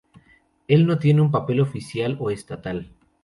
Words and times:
Él 0.67 0.87
no 0.87 0.97
tiene 0.97 1.21
un 1.21 1.29
papel 1.29 1.61
oficial 1.61 2.17
o 2.19 2.31
estatal. 2.31 2.89